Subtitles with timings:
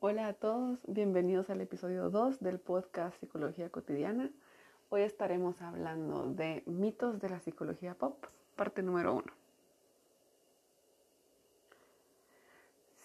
[0.00, 4.30] Hola a todos, bienvenidos al episodio 2 del podcast Psicología Cotidiana.
[4.90, 8.24] Hoy estaremos hablando de mitos de la psicología pop,
[8.54, 9.24] parte número 1.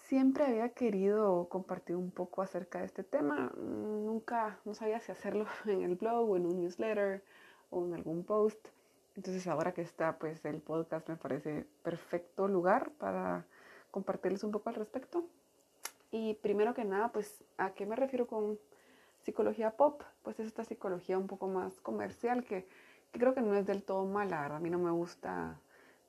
[0.04, 5.46] Siempre había querido compartir un poco acerca de este tema, nunca, no sabía si hacerlo
[5.66, 7.24] en el blog o en un newsletter
[7.70, 8.68] o en algún post.
[9.16, 13.46] Entonces ahora que está pues el podcast me parece perfecto lugar para
[13.90, 15.24] compartirles un poco al respecto.
[16.54, 18.60] Primero que nada, pues, ¿a qué me refiero con
[19.22, 20.04] psicología pop?
[20.22, 22.68] Pues es esta psicología un poco más comercial que,
[23.10, 25.58] creo que no es del todo mala, A mí no me gusta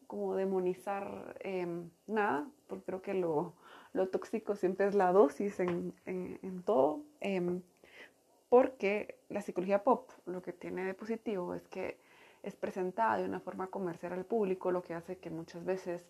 [0.05, 3.55] como demonizar em, nada, porque creo que lo,
[4.11, 5.95] tóxico siempre es la dosis en,
[6.63, 7.01] todo.
[7.21, 7.63] Em,
[8.47, 11.97] porque la psicología pop lo que tiene de positivo es que
[12.43, 16.03] es presentada de una forma comercial al público, lo que hace que muchas veces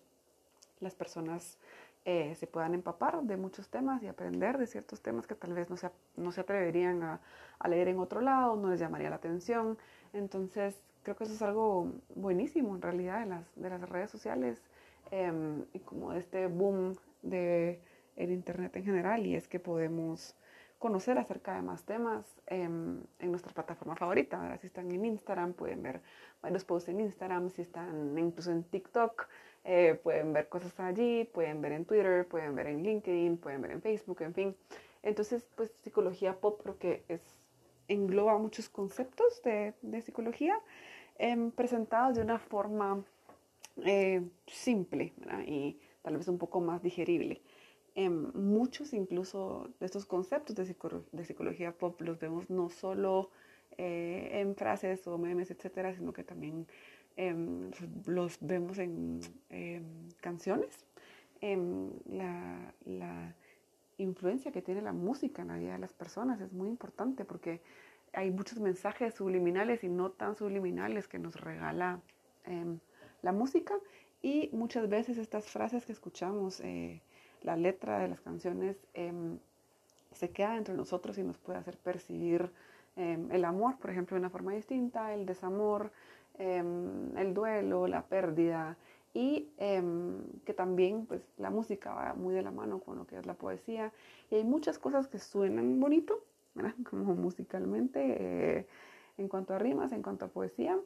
[0.80, 1.58] las personas
[2.08, 5.68] eh, se puedan empapar de muchos temas y aprender de ciertos temas que tal vez
[5.68, 7.20] no se, no se atreverían a,
[7.68, 9.76] leer en otro lado, no les llamaría la atención.
[10.12, 14.62] Entonces, creo que eso es algo buenísimo en realidad de las, de las redes sociales
[15.10, 17.80] em, y como de este boom de
[18.14, 20.36] el Internet en general y es que podemos
[20.78, 24.56] conocer acerca de más temas em, en nuestra plataforma favorita.
[24.58, 26.02] Si están en Instagram, pueden ver
[26.40, 27.50] varios posts en Instagram.
[27.50, 29.26] Si están incluso en TikTok,
[29.68, 33.72] eh, pueden ver cosas allí, pueden ver en Twitter, pueden ver en LinkedIn, pueden ver
[33.72, 34.56] en Facebook, en fin.
[35.02, 37.20] Entonces, pues psicología pop creo que es,
[37.88, 40.56] engloba muchos conceptos de, psicología
[41.18, 43.04] em, presentados de una forma
[43.84, 45.12] eh, simple
[45.46, 47.42] y tal vez un poco más digerible.
[47.96, 50.76] Em, muchos incluso de estos conceptos de,
[51.12, 53.30] de, psicología pop los vemos no solo
[53.78, 56.66] eh, en frases o memes, etcétera, sino que también
[57.16, 57.70] Em,
[58.04, 60.84] los vemos en em, canciones,
[61.40, 63.34] em, la, la,
[63.98, 67.62] influencia que tiene la música en la vida de las personas es muy importante porque
[68.12, 72.00] hay muchos mensajes subliminales y no tan subliminales que nos regala
[73.22, 73.74] la música.
[74.20, 77.00] Y muchas veces estas frases que escuchamos, eh,
[77.42, 78.76] la letra de las canciones,
[80.12, 82.50] se queda dentro de nosotros y nos puede hacer percibir
[82.96, 85.90] el amor, por ejemplo, de una forma distinta, el desamor,
[86.38, 88.76] Em, el duelo, la pérdida
[89.14, 93.18] y em, que también pues la música va muy de la mano con lo que
[93.18, 93.90] es la poesía
[94.30, 96.22] y hay muchas cosas que suenan bonito,
[96.90, 98.66] como musicalmente, eh,
[99.16, 100.78] en cuanto a rimas, en cuanto a poesía,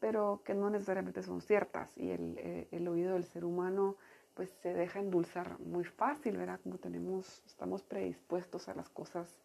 [0.00, 3.94] pero que no necesariamente son ciertas y el, eh, el oído del ser humano
[4.34, 6.60] pues se deja endulzar muy fácil, ¿verdad?
[6.62, 9.40] Como tenemos, estamos predispuestos a las cosas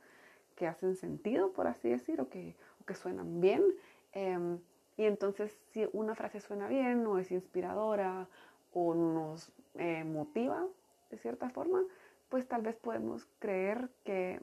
[0.56, 3.64] que hacen sentido, por así decir, o que, o que suenan bien.
[4.12, 4.60] Em,
[5.02, 8.28] y entonces si una frase suena bien o es inspiradora
[8.72, 10.68] o nos eh, motiva
[11.10, 11.82] de cierta forma,
[12.30, 14.40] pues tal vez podemos creer que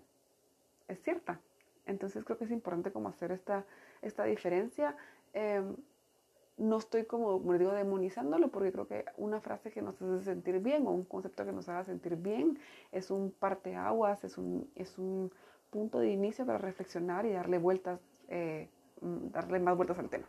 [0.88, 1.38] es cierta.
[1.86, 3.66] Entonces creo que es importante como hacer esta,
[4.02, 4.96] esta diferencia.
[5.32, 5.76] Em,
[6.56, 10.58] no estoy como, como digo, demonizándolo porque creo que una frase que nos hace sentir
[10.58, 12.58] bien o un concepto que nos haga sentir bien
[12.90, 15.30] es un parteaguas, es un, es un
[15.70, 18.68] punto de inicio para reflexionar y darle vueltas, eh,
[19.00, 20.26] darle más vueltas al tema.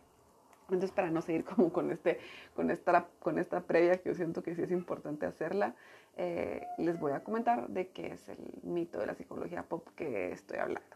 [0.72, 2.20] Entonces, para no seguir como con, este,
[2.56, 5.76] con, esta, con esta previa que yo siento que sí es importante hacerla,
[6.18, 10.32] eh, les voy a comentar de qué es el mito de la psicología pop que
[10.32, 10.96] estoy hablando.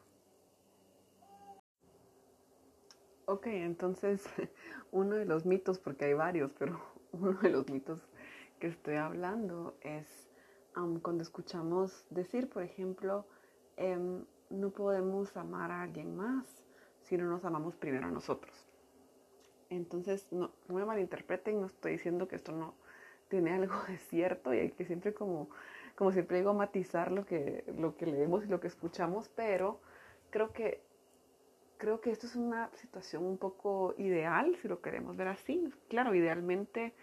[3.25, 4.25] Ok, entonces
[4.91, 6.79] uno de los mitos, porque hay varios, pero
[7.13, 7.99] uno de los mitos
[8.59, 10.29] que estoy hablando es
[11.01, 13.27] cuando escuchamos decir, por ejemplo,
[13.77, 16.63] em, no podemos amar a alguien más
[17.01, 18.72] si no nos amamos primero a nosotros.
[19.75, 22.73] Entonces, no, me malinterpreten, no estoy diciendo que esto no
[23.29, 25.49] tiene algo de cierto y hay que siempre como,
[25.95, 29.79] como siempre digo, matizar lo que, lo que leemos y lo que escuchamos, pero
[30.29, 30.81] creo que,
[31.77, 35.71] creo que esto es una situación un poco ideal, si lo queremos ver así.
[35.89, 36.93] Claro, idealmente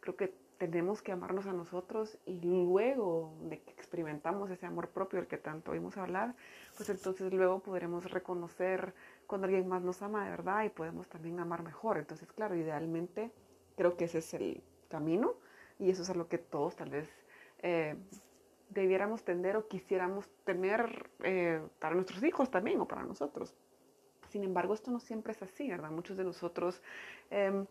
[0.00, 5.18] creo que tenemos que amarnos a nosotros y luego de que experimentamos ese amor propio
[5.18, 6.34] del que tanto oímos hablar,
[6.76, 8.94] pues entonces luego podremos reconocer
[9.26, 11.98] cuando alguien más nos ama de verdad y podemos también amar mejor.
[11.98, 13.30] Entonces, claro, idealmente
[13.76, 15.34] creo que ese es el camino
[15.78, 17.08] y eso es a lo que todos tal vez
[17.62, 17.96] eh,
[18.70, 23.54] debiéramos tender o quisiéramos tener eh, para nuestros hijos también o para nosotros.
[24.28, 25.90] Sin embargo, esto no siempre es así, ¿verdad?
[25.90, 26.82] Muchos de nosotros
[27.30, 27.66] em,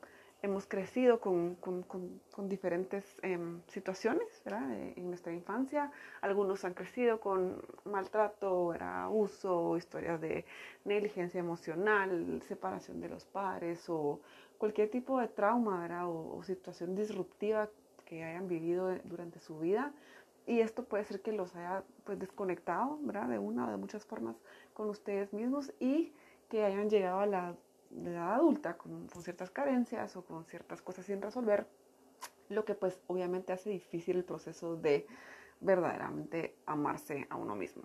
[0.46, 4.72] hemos crecido con, con, con, diferentes em, situaciones ¿verdad?
[4.74, 5.92] Eh, en nuestra infancia.
[6.22, 10.46] Algunos han crecido con maltrato, abuso, historias de
[10.86, 14.22] negligencia emocional, separación de los padres o
[14.58, 16.08] cualquier tipo de trauma ¿verdad?
[16.08, 17.70] O, situación disruptiva
[18.06, 19.94] que hayan vivido durante su vida.
[20.48, 23.28] y esto puede ser que los haya pues desconectado, ¿verdad?
[23.30, 24.36] De una o de muchas formas
[24.74, 26.14] con ustedes mismos y
[26.50, 27.56] que hayan llegado a la
[28.04, 31.68] edad adulta con, con, ciertas carencias o con ciertas cosas sin resolver,
[32.50, 35.08] lo que pues obviamente hace difícil el proceso de
[35.62, 37.84] verdaderamente amarse a uno mismo.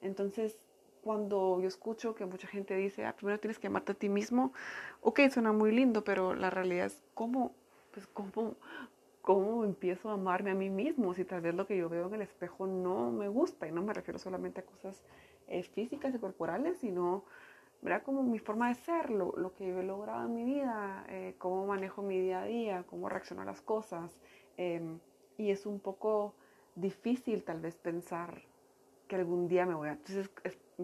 [0.00, 0.56] Entonces,
[1.02, 4.52] cuando yo escucho que mucha gente dice, ah, primero tienes que amarte a ti mismo,
[5.00, 7.52] ok, suena muy lindo, pero la realidad es cómo,
[7.92, 8.56] pues cómo,
[9.20, 12.14] cómo empiezo a amarme a mí mismo si tal vez lo que yo veo en
[12.14, 15.02] el espejo no me gusta y no me refiero solamente a cosas
[15.48, 17.24] eh, físicas y corporales, sino
[17.82, 18.02] ¿verdad?
[18.04, 21.66] como mi forma de ser, lo, que yo he logrado en mi vida, eh, cómo
[21.66, 24.18] manejo mi día a día, cómo reacciono a las cosas.
[24.56, 25.00] Em,
[25.36, 26.34] y es un poco
[26.76, 28.42] difícil tal vez pensar
[29.08, 29.92] que algún día me voy a...
[29.92, 30.30] Entonces,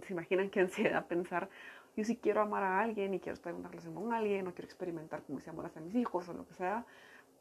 [0.02, 1.48] se imaginan qué ansiedad pensar,
[1.96, 4.52] yo sí quiero amar a alguien y quiero estar en una relación con alguien, o
[4.52, 6.84] quiero experimentar como si amoras a mis hijos o lo que sea,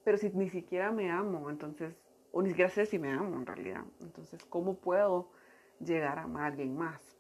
[0.03, 1.95] pero si ni siquiera me amo, entonces,
[2.31, 5.30] o ni siquiera sé si me amo en realidad, entonces, ¿cómo puedo
[5.80, 7.16] llegar a amar a alguien más?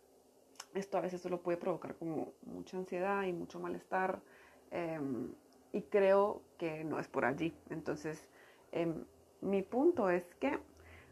[0.77, 4.21] Esto a veces solo puede provocar como mucha ansiedad y mucho malestar,
[4.69, 5.33] em,
[5.73, 7.51] y creo que no es por allí.
[7.71, 8.27] Entonces,
[8.71, 9.03] em,
[9.41, 10.59] mi punto es que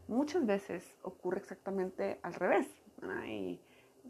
[0.07, 2.67] muchas veces ocurre exactamente al revés.
[3.27, 3.59] Y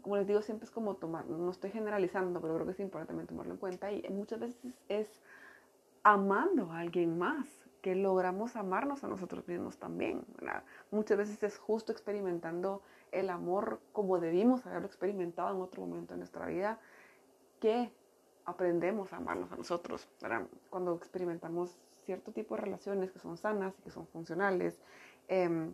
[0.02, 3.12] como les digo, siempre es como tomar, no estoy generalizando, pero creo que es importante
[3.12, 3.90] también tomarlo en cuenta.
[3.90, 5.08] Y muchas veces es
[6.02, 7.48] amando a alguien más
[7.80, 10.22] que logramos amarnos a nosotros mismos también.
[10.90, 12.82] Muchas veces es justo experimentando
[13.12, 16.78] el amor como debimos haberlo experimentado en otro momento de nuestra vida
[17.60, 17.90] que
[18.44, 20.08] aprendemos a amarnos a nosotros.
[20.70, 24.80] Cuando experimentamos cierto tipo de relaciones que son sanas y que son funcionales,
[25.28, 25.72] eh,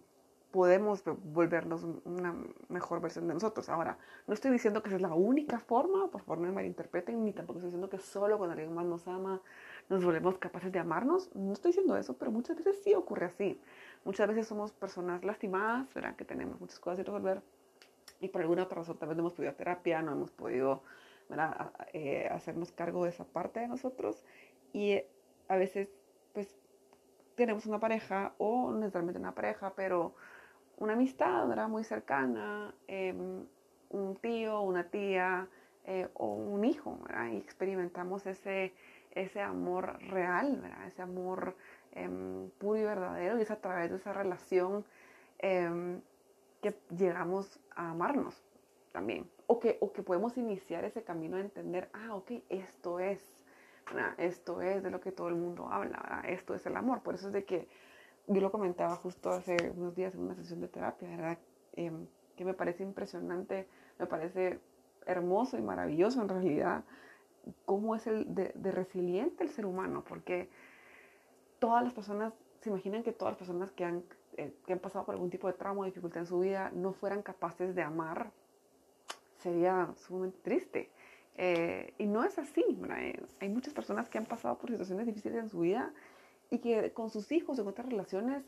[0.52, 2.36] podemos volvernos una
[2.68, 3.68] mejor versión de nosotros.
[3.68, 7.24] Ahora, no estoy diciendo que esa es la única forma, por favor no me malinterpreten,
[7.24, 9.40] ni tampoco estoy diciendo que solo cuando alguien más nos ama
[9.88, 11.34] nos volvemos capaces de amarnos.
[11.34, 13.60] No estoy diciendo eso, pero muchas veces sí ocurre así.
[14.04, 16.14] Muchas veces somos personas lastimadas, ¿verdad?
[16.16, 17.42] que tenemos muchas cosas que resolver
[18.20, 20.82] y por alguna otra razón vez no hemos podido terapia, no hemos podido
[21.92, 24.22] eh, hacernos cargo de esa parte de nosotros
[24.72, 25.02] y
[25.48, 25.88] a veces
[26.32, 26.54] pues
[27.34, 30.14] tenemos una pareja o no necesariamente una pareja, pero
[30.82, 31.68] una amistad ¿verdad?
[31.68, 33.46] muy cercana, em,
[33.90, 35.46] un tío, una tía
[35.84, 36.98] eh, o un hijo,
[37.30, 38.74] y experimentamos ese,
[39.12, 41.54] ese amor real, ese amor
[41.92, 44.84] em, puro y verdadero, y es a través de esa relación
[45.38, 46.00] em,
[46.60, 48.42] que llegamos a amarnos
[48.90, 53.20] también, o que, o que podemos iniciar ese camino de entender, ah, ok, esto es,
[54.18, 57.28] esto es de lo que todo el mundo habla, esto es el amor, por eso
[57.28, 57.68] es de que
[58.26, 61.38] yo lo comentaba justo hace unos días en una sesión de terapia, ¿verdad?
[61.74, 64.60] Em, que me parece impresionante, me parece
[65.06, 66.84] hermoso y maravilloso en realidad
[67.64, 70.48] cómo es el de, resiliente el ser humano, porque
[71.58, 74.04] todas las personas, se imaginan que todas las personas que han,
[74.36, 76.92] eh, que han pasado por algún tipo de trauma o dificultad en su vida no
[76.92, 78.30] fueran capaces de amar,
[79.38, 80.90] sería sumamente triste.
[81.34, 82.62] Eh, y no es así,
[83.40, 85.92] hay muchas personas que han pasado por situaciones difíciles en su vida
[86.52, 88.44] y que con sus hijos en otras relaciones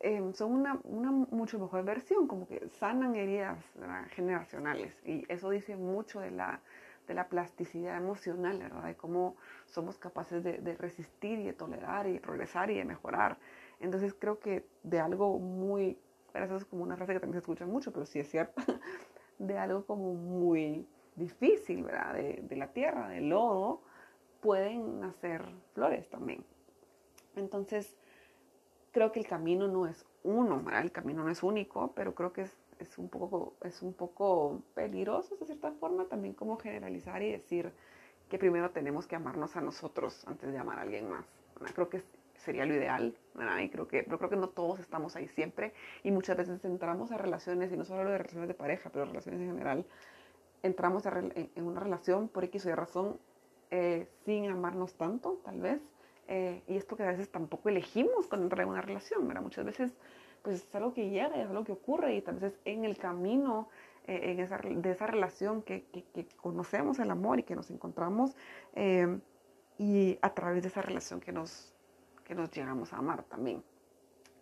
[0.00, 3.64] em, son una, una, mucho mejor versión, como que sanan heridas
[4.10, 4.92] generacionales.
[5.04, 6.60] Y eso dice mucho de la,
[7.06, 8.82] de la plasticidad emocional, ¿verdad?
[8.82, 9.36] De cómo
[9.66, 13.38] somos capaces de, resistir y de tolerar y de progresar y de mejorar.
[13.78, 15.96] Entonces creo que de algo muy,
[16.34, 18.60] eso es como una frase que también se escucha mucho, pero sí es cierto,
[19.38, 22.14] de algo como muy difícil, ¿verdad?
[22.14, 23.80] De, de la tierra, del lodo,
[24.40, 26.44] pueden nacer flores también.
[27.36, 27.94] Entonces,
[28.92, 32.42] creo que el camino no es uno, el camino no es único, pero creo que
[32.78, 37.72] es, un poco, es un poco peligroso de cierta forma también como generalizar y decir
[38.28, 41.26] que primero tenemos que amarnos a nosotros antes de amar a alguien más.
[41.74, 42.02] Creo que
[42.38, 43.16] sería lo ideal,
[43.62, 47.12] y creo que, pero creo que no todos estamos ahí siempre y muchas veces entramos
[47.12, 49.86] a relaciones, y no solo de relaciones de pareja, pero relaciones en general,
[50.62, 53.18] entramos en una relación por X o Y razón
[53.70, 55.80] eh, sin amarnos tanto, tal vez,
[56.28, 59.42] eh, y es porque a veces tampoco elegimos cuando entrar en una relación, ¿verdad?
[59.42, 59.92] Muchas veces
[60.42, 63.68] pues es algo que llega, es algo que ocurre y tal vez en el camino
[64.06, 68.36] eh, en esa, de esa relación que, que, conocemos el amor y que nos encontramos
[68.74, 69.18] eh,
[69.78, 71.74] y a través de esa relación que nos,
[72.24, 73.62] que nos llegamos a amar también.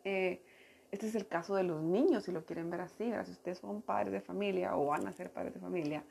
[0.04, 3.26] este es el caso de los niños, si lo quieren ver así, ¿verdad?
[3.26, 6.04] si ustedes son padres de familia o van a ser padres de familia,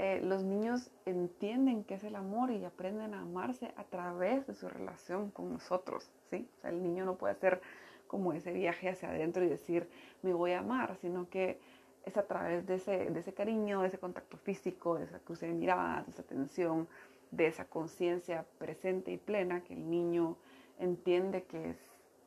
[0.00, 4.54] eh, los niños entienden qué es el amor y aprenden a amarse a través de
[4.54, 6.48] su relación con nosotros, ¿sí?
[6.62, 7.60] El niño no puede hacer
[8.06, 9.90] como ese viaje hacia adentro y decir,
[10.22, 11.58] me voy a amar, sino que
[12.04, 15.48] es a través de ese, de ese cariño, de ese contacto físico, de esa cruce
[15.48, 16.86] de miradas, de esa atención,
[17.32, 20.36] de esa conciencia presente y plena que el niño
[20.78, 21.76] entiende que es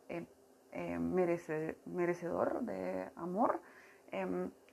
[0.09, 0.25] eh,
[0.73, 3.61] eh, merecedor de amor.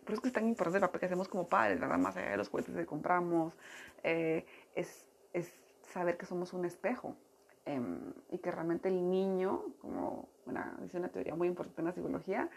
[0.09, 1.99] Por eso es que es tan importante el papel que hacemos como padres, ¿verdad?
[1.99, 3.53] Más allá de los juguetes que compramos,
[4.03, 7.15] eh, es, es, saber que somos un espejo
[7.67, 11.93] em, y que realmente el niño, como una, dice una teoría muy importante en la
[11.93, 12.49] psicología,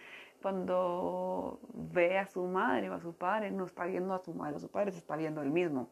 [0.41, 4.53] cuando ve a su madre o a su padre, no está viendo a su madre
[4.53, 5.89] o a su padre, se está viendo él mismo.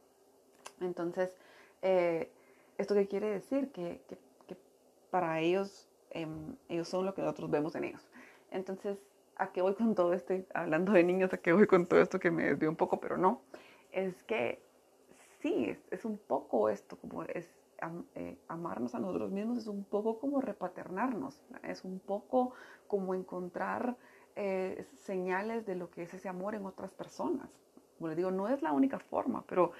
[0.79, 1.29] Entonces,
[1.81, 2.31] eh,
[2.77, 3.69] ¿esto qué quiere decir?
[3.73, 4.55] Que, que, que
[5.11, 8.09] para ellos, em, ellos son lo que nosotros vemos en ellos.
[8.49, 8.97] Entonces,
[9.39, 10.35] ¿a qué voy con todo esto?
[10.53, 13.17] Hablando de niños, ¿a qué voy con todo esto que me desvió un poco, pero
[13.17, 13.41] no?
[13.91, 14.61] Es que
[15.39, 17.49] sí, es, un poco esto, como es
[18.15, 22.53] eh, amarnos a nosotros mismos, es un poco como repaternarnos, es un poco
[22.87, 23.95] como encontrar
[24.35, 27.49] eh, señales de lo que es ese amor en otras personas.
[27.97, 29.71] Como les digo, no es la única forma, pero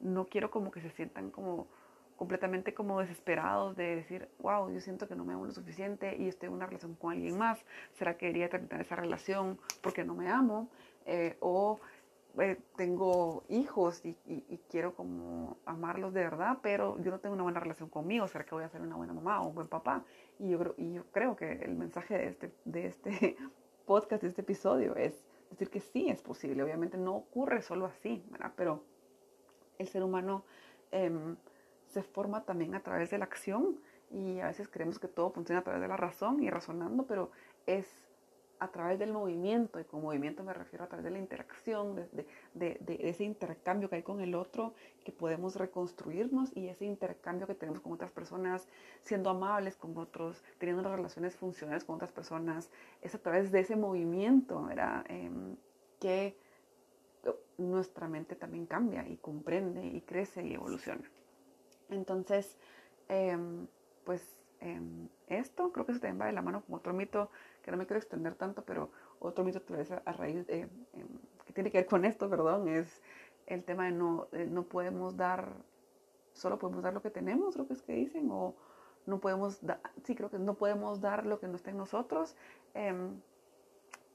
[0.00, 1.68] no quiero como que se sientan como
[2.16, 6.28] completamente como desesperados de decir, wow, yo siento que no me amo lo suficiente y
[6.28, 10.14] estoy en una relación con alguien más, ¿será que debería terminar esa relación porque no
[10.14, 10.68] me amo?
[11.06, 11.80] Eh, o
[12.38, 14.14] eh, tengo hijos y,
[14.68, 18.54] quiero como amarlos de verdad, pero yo no tengo una buena relación conmigo, ¿será que
[18.54, 20.04] voy a ser una buena mamá o un buen papá?
[20.38, 23.36] Y yo creo, y yo creo que el mensaje de este, de este
[23.86, 28.24] podcast, de este episodio, es decir que sí es posible, obviamente no ocurre solo así,
[28.30, 28.52] ¿verdad?
[28.56, 28.82] Pero
[29.78, 30.44] el ser humano...
[30.92, 31.36] Eh,
[31.94, 33.78] se forma también a través de la acción
[34.10, 37.30] y a veces creemos que todo funciona a través de la razón y razonando, pero
[37.66, 37.86] es
[38.60, 41.96] a través del movimiento, y con movimiento me refiero a través de la interacción,
[42.54, 44.74] de, ese intercambio que hay con el otro,
[45.04, 48.68] que podemos reconstruirnos y ese intercambio que tenemos con otras personas,
[49.02, 52.70] siendo amables con otros, teniendo relaciones funcionales con otras personas,
[53.02, 54.68] es a través de ese movimiento.
[55.08, 55.56] Em,
[56.00, 56.36] que
[57.56, 61.08] nuestra mente también cambia y comprende y crece y evoluciona.
[61.90, 62.56] Entonces,
[63.08, 63.66] em,
[64.04, 67.30] pues em, esto creo que se también va de la mano con otro mito
[67.62, 69.62] que no me quiero extender tanto, pero otro mito
[70.04, 70.70] a, raíz de, em,
[71.44, 73.02] que tiene que ver con esto, perdón, es
[73.46, 75.52] el tema de no, no podemos dar,
[76.32, 78.54] solo podemos dar lo que tenemos, creo que es que dicen, o
[79.06, 82.36] no podemos, dar, sí, creo que no podemos dar lo que no está en nosotros.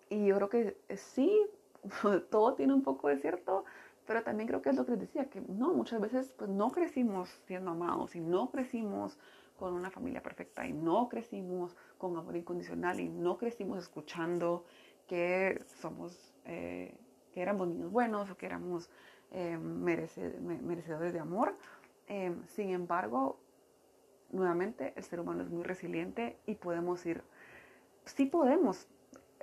[0.09, 1.45] y yo creo que sí,
[2.29, 3.65] todo tiene un poco de cierto,
[4.09, 6.71] pero también creo que es lo que les decía, que no, muchas veces pues no
[6.71, 9.19] crecimos siendo amados y no crecimos
[9.55, 14.65] con una familia perfecta y no crecimos con amor incondicional y no crecimos escuchando
[15.05, 16.97] que somos, eh,
[17.31, 18.89] que éramos niños buenos o que éramos
[19.29, 21.55] eh, merecedores de amor.
[22.07, 23.39] Eh, sin embargo,
[24.31, 27.21] nuevamente el ser humano es muy resiliente y podemos ir,
[28.05, 28.87] sí podemos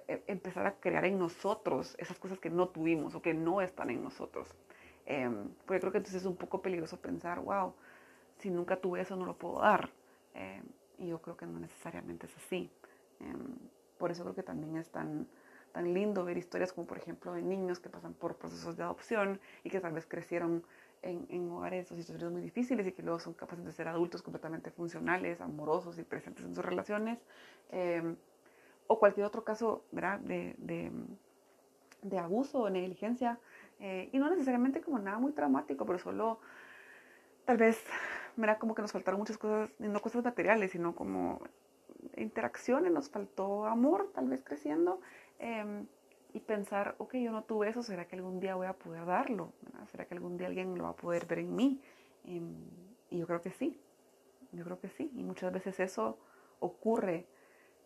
[0.08, 4.02] empezar a crear en nosotros esas cosas que no tuvimos o que no están en
[4.02, 4.48] nosotros.
[5.04, 7.75] Em, porque creo que entonces es un poco peligroso pensar, wow,
[8.38, 9.90] si nunca tuve eso no lo puedo dar.
[10.34, 10.62] Em,
[10.98, 12.70] y yo creo que no necesariamente es así.
[13.20, 13.56] Em,
[13.98, 15.26] por eso creo que también es tan,
[15.72, 19.40] tan lindo ver historias como por ejemplo de niños que pasan por procesos de adopción
[19.64, 20.64] y que tal vez crecieron
[21.02, 24.22] en, en, hogares o situaciones muy difíciles y que luego son capaces de ser adultos
[24.22, 27.22] completamente funcionales, amorosos y presentes en sus relaciones
[28.97, 30.19] o cualquier otro caso ¿verdad?
[30.21, 30.91] De, de,
[32.03, 33.38] de abuso o negligencia,
[33.79, 36.41] eh, y no necesariamente como nada muy traumático, pero solo
[37.45, 37.83] tal vez,
[38.37, 41.41] mira, como que nos faltaron muchas cosas, no cosas materiales, sino como
[42.17, 45.00] interacciones, nos faltó amor, tal vez creciendo,
[45.38, 45.87] em,
[46.33, 49.53] y pensar, ok, yo no tuve eso, ¿será que algún día voy a poder darlo?
[49.91, 51.81] ¿Será que algún día alguien lo va a poder ver en mí?
[52.25, 52.55] Em,
[53.11, 53.79] y yo creo que sí,
[54.53, 56.19] yo creo que sí, y muchas veces eso
[56.61, 57.26] ocurre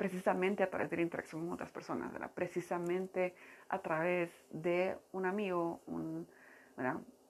[0.00, 3.34] precisamente a través de la interacción con otras personas, precisamente
[3.68, 5.82] a través de un amigo,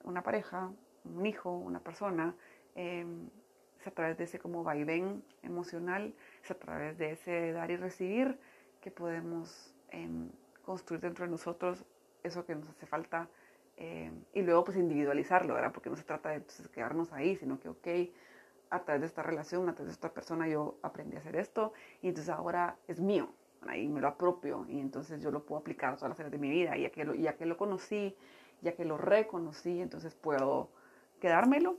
[0.04, 0.70] una pareja,
[1.04, 2.32] un hijo, una persona,
[2.76, 3.28] em,
[3.80, 7.76] es a través de ese como vaivén emocional, es a través de ese dar y
[7.76, 8.38] recibir
[8.80, 10.30] que podemos em,
[10.64, 11.84] construir dentro de nosotros
[12.22, 13.28] eso que nos hace falta
[13.78, 15.72] em, y luego pues individualizarlo, ¿verdad?
[15.72, 17.88] Porque no se trata de quedarnos ahí, sino que, ok,
[18.70, 21.72] a través de esta relación, a través de esta persona, yo aprendí a hacer esto
[22.02, 23.30] y entonces ahora es mío
[23.74, 26.38] y me lo apropio y entonces yo lo puedo aplicar a todas las áreas de
[26.38, 28.16] mi vida ya que lo, ya que lo conocí,
[28.62, 30.70] ya que lo reconocí, entonces puedo
[31.20, 31.76] quedármelo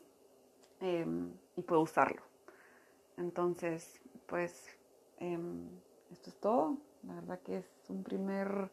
[0.79, 2.21] em, y puedo usarlo.
[3.17, 4.69] Entonces, pues
[5.17, 5.67] em,
[6.12, 6.77] esto es todo.
[7.03, 8.69] La verdad que es un primer,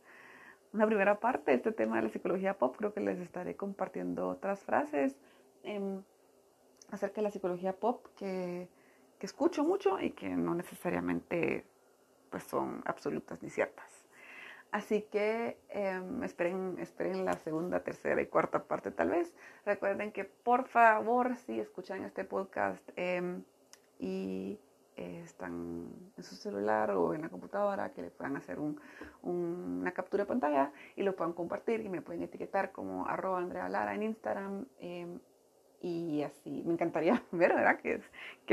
[0.73, 2.77] una primera parte de este tema de la psicología pop.
[2.77, 5.17] Creo que les estaré compartiendo otras frases.
[5.63, 6.03] Em,
[6.91, 8.69] acerca de la psicología pop que,
[9.19, 11.65] que escucho mucho y que no necesariamente
[12.31, 14.09] pues, son absolutas ni ciertas.
[14.71, 19.35] Así que em, esperen, esperen la segunda, tercera y cuarta parte tal vez.
[19.65, 23.45] Recuerden que por favor, si escuchan este podcast em,
[23.99, 24.59] y
[24.97, 28.59] eh, están en su celular o en la computadora, que le puedan hacer
[29.23, 33.69] una captura de pantalla y lo puedan compartir y me pueden etiquetar como arroba Andrea
[33.71, 34.67] Lara en Instagram.
[35.81, 37.81] Y así, me encantaría ver, ¿verdad?
[37.81, 38.01] Que,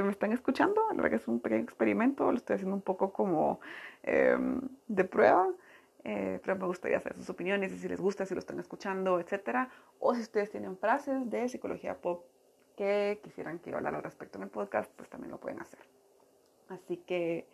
[0.02, 0.82] me están escuchando.
[0.90, 3.60] La verdad que es un pequeño experimento, lo estoy haciendo un poco como
[4.04, 5.48] em, de prueba.
[6.04, 9.70] Eh, pero me gustaría saber sus opiniones, si les gusta, si lo están escuchando, etcétera.
[10.00, 12.26] O si ustedes tienen frases de psicología pop
[12.78, 15.80] que quisieran que yo hablara al respecto en el podcast, pues también lo pueden hacer.
[16.70, 17.48] Así que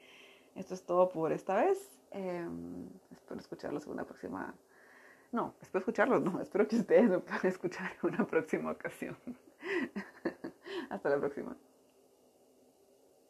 [0.56, 1.98] esto es todo por esta vez.
[2.12, 4.54] Em, espero escucharlos en una próxima.
[5.32, 9.16] No, espero escucharlos, no, espero que ustedes lo puedan escuchar en una próxima ocasión.
[10.90, 11.56] Hasta la próxima.